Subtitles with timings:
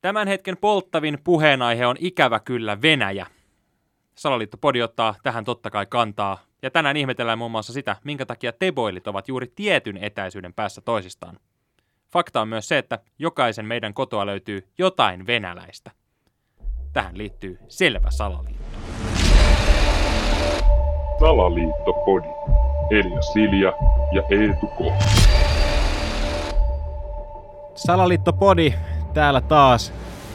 [0.00, 3.26] Tämän hetken polttavin puheenaihe on ikävä kyllä Venäjä.
[4.14, 8.52] Salaliitto Podi ottaa tähän totta kai kantaa, ja tänään ihmetellään muun muassa sitä, minkä takia
[8.52, 11.38] teboilit ovat juuri tietyn etäisyyden päässä toisistaan.
[12.12, 15.90] Fakta on myös se, että jokaisen meidän kotoa löytyy jotain venäläistä.
[16.92, 18.78] Tähän liittyy selvä salaliitto.
[21.18, 22.28] Salaliittopodi.
[22.90, 23.72] Elia Silja
[24.12, 24.78] ja Eetu K.
[27.74, 28.74] Salaliittopodi
[29.18, 29.92] täällä taas.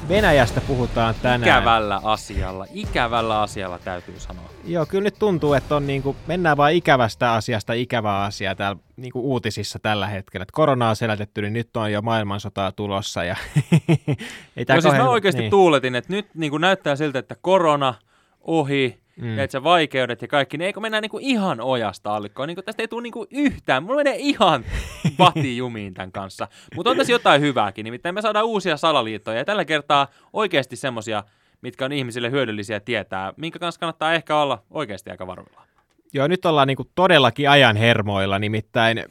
[0.10, 1.42] Venäjästä puhutaan tänään.
[1.42, 4.50] Ikävällä asialla, ikävällä asialla täytyy sanoa.
[4.66, 9.20] Joo, kyllä nyt tuntuu, että on niinku, mennään vain ikävästä asiasta ikävää asiaa täällä niinku
[9.20, 10.44] uutisissa tällä hetkellä.
[10.44, 13.24] Et korona on selätetty, niin nyt on jo maailmansotaa tulossa.
[13.24, 13.36] Ja
[14.58, 15.52] ei tää no siis mä oikeasti niin.
[15.52, 17.94] tuuletin, että nyt niinku näyttää siltä, että korona
[18.42, 19.38] ohi, mm.
[19.38, 22.48] ja että vaikeudet ja kaikki, niin eikö mennä niinku ihan ojasta allikkoon?
[22.48, 24.66] Niinku tästä ei tule niinku yhtään, mulla menee ihan
[25.58, 26.48] jumiin tämän kanssa.
[26.76, 31.24] Mutta on tässä jotain hyvääkin, nimittäin me saadaan uusia salaliittoja, ja tällä kertaa oikeasti semmosia,
[31.62, 35.64] mitkä on ihmisille hyödyllisiä tietää, minkä kanssa kannattaa ehkä olla oikeasti aika varuilla.
[36.14, 39.06] Joo, nyt ollaan niinku todellakin ajan hermoilla, nimittäin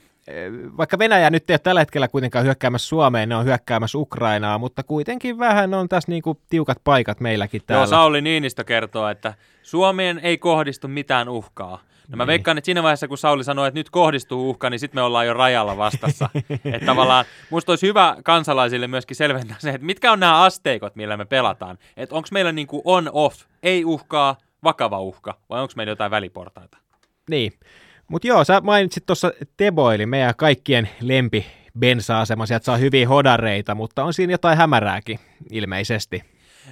[0.77, 4.83] vaikka Venäjä nyt ei ole tällä hetkellä kuitenkaan hyökkäämässä Suomeen, ne on hyökkäämässä Ukrainaa, mutta
[4.83, 7.83] kuitenkin vähän on tässä niinku tiukat paikat meilläkin täällä.
[7.83, 11.79] Joo, Sauli Niinistö kertoo, että Suomeen ei kohdistu mitään uhkaa.
[12.09, 12.27] No mä niin.
[12.27, 15.27] veikkaan, että siinä vaiheessa, kun Sauli sanoi, että nyt kohdistuu uhka, niin sitten me ollaan
[15.27, 16.31] jo rajalla vastassa.
[16.75, 21.17] että tavallaan musta olisi hyvä kansalaisille myöskin selventää se, että mitkä on nämä asteikot, millä
[21.17, 21.79] me pelataan.
[21.97, 26.79] Että onko meillä niinku on-off, ei uhkaa, vakava uhka, vai onko meillä jotain väliportaita?
[27.31, 27.53] Niin.
[28.12, 31.46] Mutta joo, sä mainitsit tuossa Teboili, meidän kaikkien lempi
[31.78, 35.18] bensa-asema, sieltä saa hyviä hodareita, mutta on siinä jotain hämärääkin
[35.50, 36.22] ilmeisesti.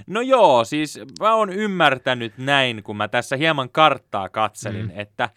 [0.06, 4.92] No joo, siis mä oon ymmärtänyt näin, kun mä tässä hieman karttaa katselin, mm.
[4.94, 5.30] että äh,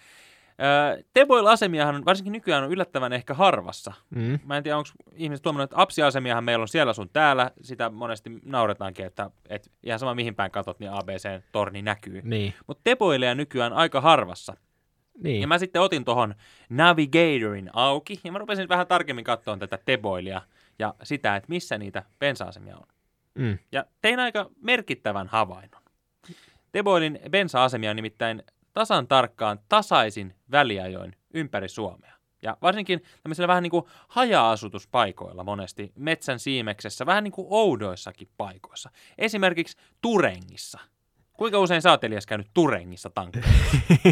[1.13, 3.93] Teboil-asemiahan varsinkin nykyään on yllättävän ehkä harvassa.
[4.09, 4.39] Mm.
[4.45, 7.51] Mä en tiedä, onko ihmiset tuomannut, että apsiasemiahan meillä on siellä sun täällä.
[7.61, 12.21] Sitä monesti nauretaankin, että, että ihan sama mihin päin katot, niin ABC-torni näkyy.
[12.23, 12.53] Niin.
[12.67, 14.57] Mutta Teboileja nykyään aika harvassa.
[15.17, 15.41] Niin.
[15.41, 16.35] Ja mä sitten otin tuohon
[16.69, 20.41] Navigatorin auki, ja mä rupesin vähän tarkemmin katsoa tätä Teboilia
[20.79, 22.87] ja sitä, että missä niitä bensa-asemia on.
[23.35, 23.57] Mm.
[23.71, 25.81] Ja tein aika merkittävän havainnon.
[26.71, 28.43] Teboilin bensa-asemia on nimittäin
[28.73, 32.13] tasan tarkkaan tasaisin väliajoin ympäri Suomea.
[32.41, 38.89] Ja varsinkin tämmöisillä vähän niin kuin haja-asutuspaikoilla monesti, metsän siimeksessä, vähän niin kuin oudoissakin paikoissa.
[39.17, 40.79] Esimerkiksi Turengissa–
[41.37, 43.47] Kuinka usein sä oot Elias käynyt Turengissa tankilla?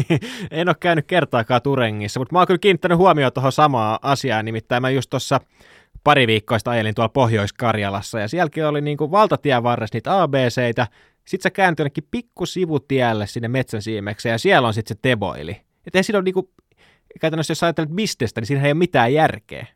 [0.50, 4.82] en ole käynyt kertaakaan Turengissa, mutta mä oon kyllä kiinnittänyt huomioon tuohon samaa asiaa, nimittäin
[4.82, 5.40] mä just tuossa
[6.04, 10.86] pari viikkoista ajelin tuolla Pohjois-Karjalassa ja sielläkin oli niin kuin valtatien varressa niitä ABCitä,
[11.24, 15.60] sitten sä käännyt jonnekin pikku sivutielle sinne metsän siimekseen ja siellä on sitten se teboili.
[15.86, 16.48] Että ei siinä ole niin kuin,
[17.20, 19.66] käytännössä jos ajattelet bistestä, niin siinä ei ole mitään järkeä.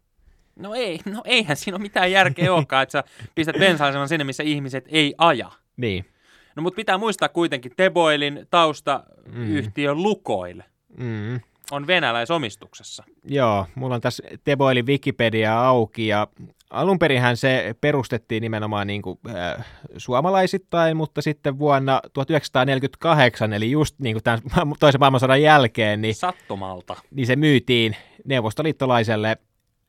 [0.56, 3.04] No ei, no eihän siinä ole mitään järkeä olekaan, että sä
[3.34, 5.52] pistät bensa sinne, missä ihmiset ei aja.
[5.76, 6.15] Niin.
[6.56, 10.02] No mutta pitää muistaa kuitenkin, Teboilin taustayhtiö mm.
[10.02, 10.62] Lukoil
[10.98, 11.40] mm.
[11.70, 13.04] on venäläisomistuksessa.
[13.24, 16.26] Joo, mulla on tässä Teboilin Wikipedia auki ja
[16.70, 23.98] alun perinhän se perustettiin nimenomaan niin kuin, äh, suomalaisittain, mutta sitten vuonna 1948, eli just
[23.98, 24.40] niin kuin tämän
[24.80, 26.96] toisen maailmansodan jälkeen, niin, Sattumalta.
[27.10, 29.36] niin se myytiin neuvostoliittolaiselle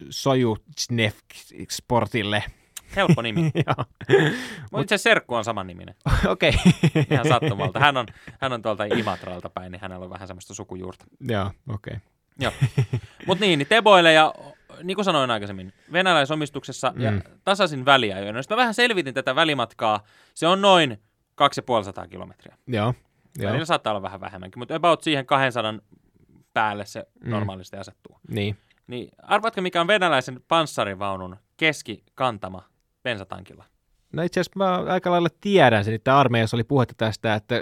[0.10, 2.44] Sojutnevk-sportille–
[2.96, 3.42] Helppo nimi.
[4.72, 5.96] Mutta itse Serkku on saman niminen.
[6.28, 6.50] Okei.
[6.50, 7.04] Okay.
[7.12, 7.80] Ihan sattumalta.
[7.80, 8.06] Hän on,
[8.42, 11.06] hän on tuolta Imatralta päin, niin hänellä on vähän semmoista sukujuurta.
[11.22, 11.94] Joo, okei.
[11.94, 12.00] Okay.
[12.40, 12.52] Joo.
[13.28, 14.34] Mutta niin, niin Teboille ja
[14.84, 17.02] niin kuin sanoin aikaisemmin, venäläisomistuksessa mm.
[17.02, 17.12] ja
[17.44, 18.32] tasaisin väliä.
[18.32, 20.04] No, mä vähän selvitin tätä välimatkaa.
[20.34, 21.02] Se on noin
[21.36, 22.58] 2500 kilometriä.
[22.68, 22.94] Joo.
[23.38, 23.50] Joo.
[23.50, 25.74] Välillä saattaa olla vähän vähemmänkin, mutta about siihen 200
[26.54, 27.30] päälle se mm.
[27.32, 28.20] normaalisti asettuu.
[28.30, 28.58] Niin.
[28.88, 32.64] Niin arvatko, mikä on venäläisen panssarivaunun keskikantama
[33.08, 33.64] bensatankilla?
[34.14, 37.62] No itse asiassa mä aika lailla tiedän sen, että armeijassa oli puhetta tästä, että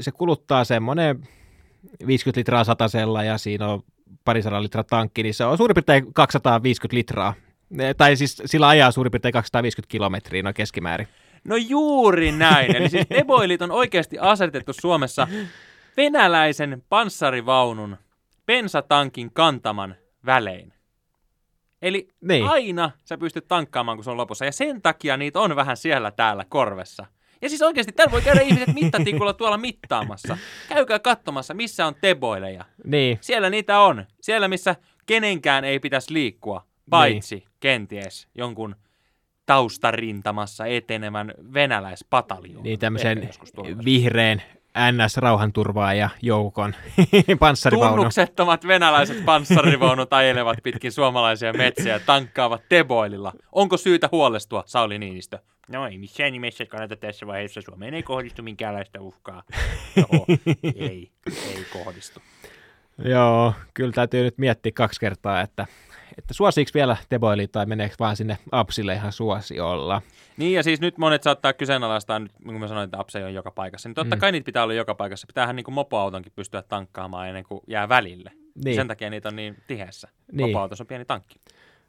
[0.00, 1.28] se kuluttaa semmoinen
[2.06, 3.82] 50 litraa satasella ja siinä on
[4.24, 7.34] parisadan litraa tankki, niin se on suurin piirtein 250 litraa.
[7.96, 11.08] Tai siis sillä ajaa suurin piirtein 250 kilometriä noin keskimäärin.
[11.44, 12.76] No juuri näin.
[12.76, 15.28] Eli siis Eboilit on oikeasti asetettu Suomessa
[15.96, 17.96] venäläisen panssarivaunun
[18.46, 19.94] bensatankin kantaman
[20.26, 20.72] välein.
[21.82, 22.46] Eli niin.
[22.46, 24.44] aina sä pystyt tankkaamaan, kun se on lopussa.
[24.44, 27.06] Ja sen takia niitä on vähän siellä täällä korvessa.
[27.42, 30.38] Ja siis oikeasti täällä voi käydä ihmiset mittatikulla tuolla mittaamassa.
[30.68, 32.64] Käykää katsomassa, missä on teboileja.
[32.84, 33.18] Niin.
[33.20, 34.04] Siellä niitä on.
[34.20, 34.76] Siellä, missä
[35.06, 37.48] kenenkään ei pitäisi liikkua, paitsi niin.
[37.60, 38.76] kenties jonkun
[39.46, 42.62] taustarintamassa etenevän venäläispataljoon.
[42.62, 43.30] Niin tämmöisen
[43.84, 44.42] vihreän
[44.76, 46.74] NS-rauhanturvaaja joukon
[47.40, 47.96] panssarivaunu.
[47.96, 53.32] Tunnuksettomat venäläiset panssarivaunut ajelevat pitkin suomalaisia metsiä ja tankkaavat Teboililla.
[53.52, 55.38] Onko syytä huolestua, Sauli Niinistö?
[55.68, 57.60] No ei missään nimessä kannata tässä vaiheessa.
[57.60, 59.42] Suomeen ei kohdistu minkäänlaista uhkaa.
[60.12, 60.26] Oho,
[60.76, 62.20] ei, ei kohdistu.
[63.04, 65.66] Joo, kyllä täytyy nyt miettiä kaksi kertaa, että,
[66.18, 70.02] että suosiiko vielä Teboili tai meneekö vaan sinne Apsille ihan suosiolla.
[70.36, 73.50] Niin ja siis nyt monet saattaa kyseenalaistaa, nyt kun mä sanoin, että Apse on joka
[73.50, 74.20] paikassa, niin totta mm.
[74.20, 75.26] kai niitä pitää olla joka paikassa.
[75.26, 78.32] Pitäähän niin kuin mopoautonkin pystyä tankkaamaan ennen kuin jää välille.
[78.64, 78.76] Niin.
[78.76, 80.08] Sen takia niitä on niin tiheässä.
[80.32, 80.48] Niin.
[80.48, 81.40] Mopoautossa on pieni tankki.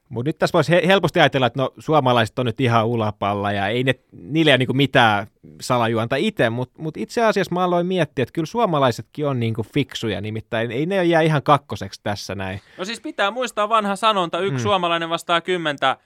[0.09, 3.83] Mutta nyt tässä voisi helposti ajatella, että no suomalaiset on nyt ihan ulapalla ja ei
[3.83, 5.27] ne, niille ole niinku mitään
[5.61, 10.21] salajuonta itse, mutta mut itse asiassa mä aloin miettiä, että kyllä suomalaisetkin on niinku fiksuja,
[10.21, 12.61] nimittäin ei ne jää ihan kakkoseksi tässä näin.
[12.77, 14.63] No siis pitää muistaa vanha sanonta, yksi mm.
[14.63, 15.97] suomalainen vastaa kymmentä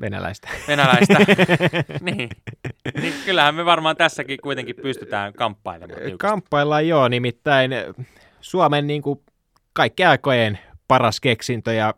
[0.00, 0.48] Venäläistä.
[0.68, 1.18] Venäläistä.
[2.00, 2.28] niin.
[3.00, 3.14] niin.
[3.24, 6.00] Kyllähän me varmaan tässäkin kuitenkin pystytään kamppailemaan.
[6.00, 6.18] Tiukasti.
[6.18, 7.70] Kamppaillaan joo, nimittäin
[8.40, 9.20] Suomen niin kuin
[9.72, 10.58] kaikki aikojen
[10.88, 11.94] paras keksintö ja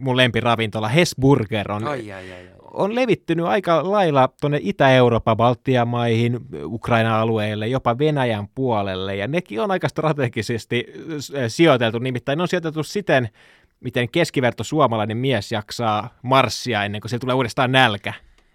[0.00, 2.48] mun lempiravintola Hesburger on, ai, ai, ai, ai.
[2.72, 9.70] on levittynyt aika lailla tuonne Itä-Euroopan, Baltian maihin, Ukraina-alueelle, jopa Venäjän puolelle, ja nekin on
[9.70, 10.86] aika strategisesti
[11.48, 13.28] sijoiteltu, nimittäin ne on sijoiteltu siten,
[13.80, 18.12] miten keskiverto suomalainen mies jaksaa marssia ennen kuin se tulee uudestaan nälkä.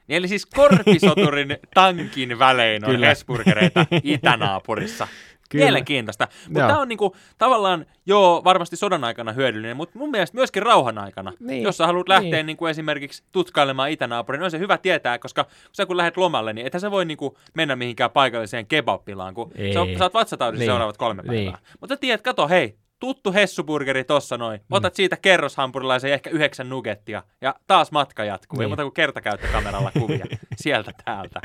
[0.08, 5.08] Niin eli siis korpisoturin tankin välein on Hesburgereita itänaapurissa.
[5.54, 5.66] Kyllä.
[5.66, 6.28] Mielenkiintoista.
[6.48, 10.98] Mutta tämä on niinku, tavallaan, joo, varmasti sodan aikana hyödyllinen, mutta mun mielestä myöskin rauhan
[10.98, 11.34] aikana.
[11.40, 11.64] Niin.
[11.64, 12.46] Jos sä haluat lähteä niin.
[12.46, 16.54] Niinku esimerkiksi tutkailemaan itänaapurin, niin on se hyvä tietää, koska kun sä kun lähdet lomalle,
[16.54, 20.70] niin ethän sä voi niinku mennä mihinkään paikalliseen kebabpilaan, kun sä, sä oot vatsataudissa niin.
[20.70, 21.44] seuraavat kolme päivää.
[21.44, 21.78] Niin.
[21.82, 24.60] Mutta sä tiedät, kato, hei, tuttu hessuburgeri tossa noin.
[24.60, 24.66] Mm.
[24.76, 27.24] Otat siitä kerroshampurilaisen ja ehkä yhdeksän nugettia.
[27.42, 28.58] Ja taas matka jatkuu.
[28.58, 28.64] Niin.
[28.64, 30.26] Ei muuta kuin kertakäyttökameralla kuvia
[30.56, 31.42] sieltä täältä.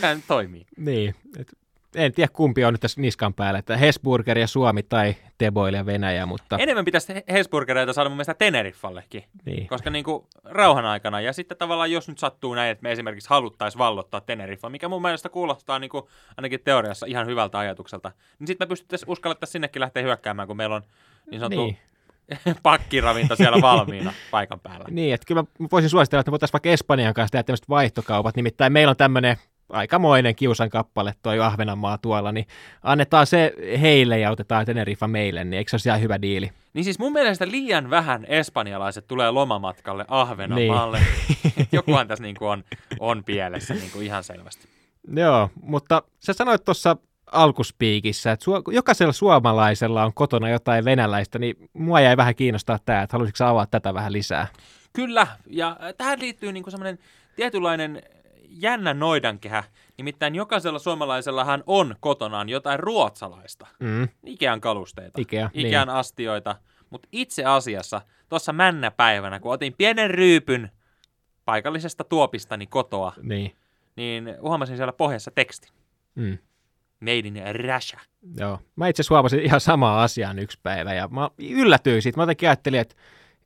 [0.00, 0.66] Käyn toimii.
[0.76, 1.14] Niin.
[1.38, 1.52] Et
[1.96, 5.86] en tiedä kumpi on nyt tässä niskan päällä, että Hesburger ja Suomi tai Teboil ja
[5.86, 6.56] Venäjä, mutta...
[6.58, 9.66] Enemmän pitäisi Hesburgereita saada mun mielestä Tenerifallekin, niin.
[9.66, 13.30] koska niin kuin rauhan aikana, ja sitten tavallaan jos nyt sattuu näin, että me esimerkiksi
[13.30, 16.04] haluttaisiin vallottaa Teneriffa, mikä mun mielestä kuulostaa niin kuin,
[16.36, 20.76] ainakin teoriassa ihan hyvältä ajatukselta, niin sitten me pystyttäisiin uskallettaisiin sinnekin lähteä hyökkäämään, kun meillä
[20.76, 20.82] on
[21.30, 21.78] niin sanottu niin
[22.62, 24.84] pakkiravinto siellä valmiina paikan päällä.
[24.90, 28.36] Niin, että kyllä mä voisin suositella, että me voitaisiin vaikka Espanjan kanssa tehdä tämmöiset vaihtokaupat,
[28.36, 29.36] nimittäin meillä on tämmöinen
[29.68, 32.46] aikamoinen kiusan kappale toi Ahvenanmaa tuolla, niin
[32.82, 36.50] annetaan se heille ja otetaan Teneriffa meille, niin eikö se ole ihan hyvä diili?
[36.74, 40.98] Niin siis mun mielestä liian vähän espanjalaiset tulee lomamatkalle Ahvenanmaalle.
[40.98, 41.68] Niin.
[41.72, 42.64] Jokuhan tässä niin kuin on,
[43.00, 44.68] on pielessä niin kuin ihan selvästi.
[45.16, 46.96] Joo, mutta sä sanoit tuossa
[47.32, 53.02] alkuspiikissä, että su- jokaisella suomalaisella on kotona jotain venäläistä, niin mua jäi vähän kiinnostaa tämä,
[53.02, 54.46] että haluaisitko avaa tätä vähän lisää?
[54.92, 56.98] Kyllä, ja tähän liittyy niin semmoinen
[57.36, 58.02] tietynlainen
[58.48, 59.64] jännä noidankehä.
[59.98, 63.66] Nimittäin jokaisella suomalaisellahan on kotonaan jotain ruotsalaista.
[63.80, 64.08] Mm.
[64.26, 65.96] Ikean kalusteita, Ikea, Ikean niin.
[65.96, 66.56] astioita.
[66.90, 70.70] Mutta itse asiassa tuossa männäpäivänä, kun otin pienen ryypyn
[71.44, 73.56] paikallisesta tuopistani kotoa, niin,
[73.96, 75.72] niin huomasin siellä pohjassa tekstin.
[76.14, 76.38] Mm.
[77.00, 77.42] Made in
[77.74, 78.00] Russia.
[78.36, 78.58] Joo.
[78.76, 82.16] Mä itse asiassa huomasin ihan samaa asiaa yksi päivä ja mä yllätyin siitä.
[82.16, 82.94] Mä jotenkin ajattelin, että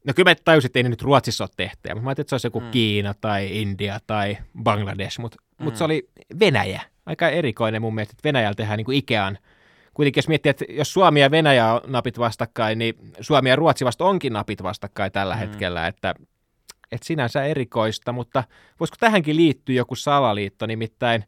[0.07, 2.31] No kyllä mä tajusin, että ei ne nyt Ruotsissa ole tehty, mutta mä ajattelin, että
[2.31, 2.71] se olisi joku mm.
[2.71, 5.65] Kiina tai India tai Bangladesh, mutta mm.
[5.65, 6.09] mut se oli
[6.41, 6.81] Venäjä.
[7.07, 9.39] Aika erikoinen mun mielestä, että Venäjällä tehdään niin kuin Ikean.
[9.95, 13.85] Kuitenkin jos miettii, että jos Suomi ja Venäjä on napit vastakkain, niin Suomi ja Ruotsi
[13.85, 15.39] vasta onkin napit vastakkain tällä mm.
[15.39, 16.15] hetkellä, että,
[16.93, 18.45] että sinänsä erikoista, mutta
[18.81, 21.25] voisiko tähänkin liittyä joku salaliitto, nimittäin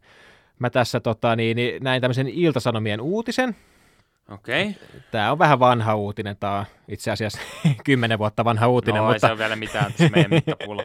[0.59, 3.57] mä tässä tota, niin, niin näin tämmöisen Iltasanomien uutisen,
[4.31, 4.63] Okei.
[4.63, 5.01] Okay.
[5.11, 7.39] Tämä on vähän vanha uutinen, tämä on itse asiassa
[7.85, 9.03] kymmenen vuotta vanha uutinen.
[9.03, 9.27] No, mutta...
[9.27, 10.85] ei se ole vielä mitään tässä meidän mittapulla.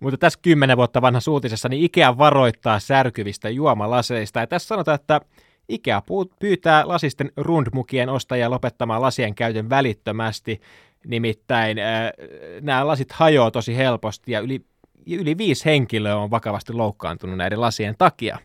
[0.00, 4.40] mutta tässä kymmenen vuotta vanhassa uutisessa niin Ikea varoittaa särkyvistä juomalaseista.
[4.40, 5.20] Ja tässä sanotaan, että
[5.68, 6.02] Ikea
[6.38, 10.60] pyytää lasisten rundmukien ostajia lopettamaan lasien käytön välittömästi.
[11.06, 12.12] Nimittäin äh,
[12.60, 14.60] nämä lasit hajoaa tosi helposti ja yli,
[15.06, 18.38] yli viisi henkilöä on vakavasti loukkaantunut näiden lasien takia.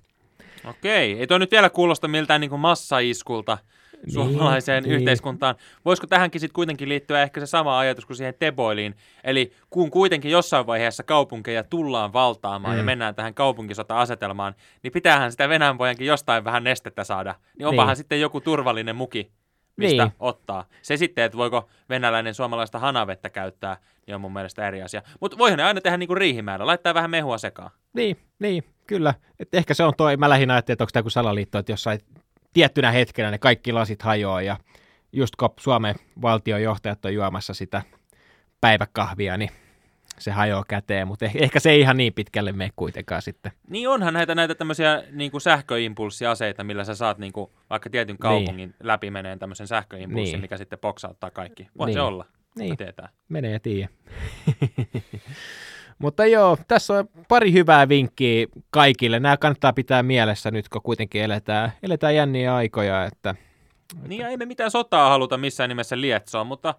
[0.65, 3.57] Okei, ei tuo nyt vielä kuulosta miltään niin massaiskulta
[4.05, 5.55] niin, suomalaiseen niin, yhteiskuntaan.
[5.85, 8.95] Voisiko tähänkin sitten kuitenkin liittyä ehkä se sama ajatus kuin siihen Teboiliin?
[9.23, 12.77] Eli kun kuitenkin jossain vaiheessa kaupunkeja tullaan valtaamaan mm.
[12.77, 17.35] ja mennään tähän kaupunkisota-asetelmaan, niin pitäähän sitä Venäjän pojankin jostain vähän nestettä saada.
[17.57, 17.97] Niin onpahan niin.
[17.97, 19.31] sitten joku turvallinen muki,
[19.75, 20.13] mistä niin.
[20.19, 20.65] ottaa.
[20.81, 23.77] Se sitten, että voiko venäläinen suomalaista hanavettä käyttää,
[24.07, 25.01] niin on mun mielestä eri asia.
[25.19, 27.71] Mutta voihan ne aina tehdä niin kuin riihimäärä, laittaa vähän mehua sekaan.
[27.93, 29.13] Niin, niin kyllä.
[29.39, 31.99] Et ehkä se on toi, mä lähinnä ajattelin, että onko tämä kuin salaliitto, että jossain
[32.59, 34.57] tiettynä hetkenä ne kaikki lasit hajoaa ja
[35.13, 37.81] just kun Suomen valtiojohtajat on juomassa sitä
[38.61, 39.49] päiväkahvia, niin
[40.17, 43.51] se hajoaa käteen, mutta eh- ehkä se ei ihan niin pitkälle mene kuitenkaan sitten.
[43.67, 48.17] Niin onhan näitä, näitä tämmöisiä niin kuin sähköimpulssiaseita, millä sä saat niin kuin, vaikka tietyn
[48.17, 48.75] kaupungin niin.
[48.83, 50.41] läpi meneen tämmöisen sähköimpulssin, niin.
[50.41, 51.67] mikä sitten boksauttaa kaikki.
[51.77, 51.93] Voi niin.
[51.93, 52.25] se olla,
[52.55, 52.77] niin.
[52.77, 53.09] tietää.
[53.29, 53.89] Menee ja tiedä.
[55.99, 59.19] Mutta joo, tässä on pari hyvää vinkkiä kaikille.
[59.19, 63.05] Nämä kannattaa pitää mielessä nyt, kun kuitenkin eletään, eletään jänniä aikoja.
[63.05, 64.07] Että, että...
[64.07, 66.75] Niin ja ei me mitään sotaa haluta missään nimessä lietsoa, mutta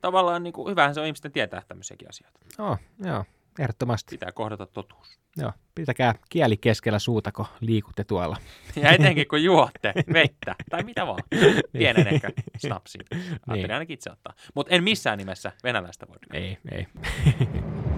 [0.00, 2.40] tavallaan niin kuin, hyvähän se on ihmisten tietää tämmöisiäkin asioita.
[2.58, 3.24] Oh, joo,
[3.58, 4.16] ehdottomasti.
[4.16, 5.18] Pitää kohdata totuus.
[5.36, 8.36] Joo, pitäkää kieli keskellä suuta, kun liikutte tuolla.
[8.82, 11.22] Ja etenkin kun juotte vettä, tai mitä vaan.
[11.72, 13.00] Pienen ehkä snapsin.
[13.12, 13.70] Ajattelin niin.
[13.70, 14.34] ainakin itse ottaa.
[14.54, 16.16] Mutta en missään nimessä venäläistä voi.
[16.32, 16.86] Ei, ei.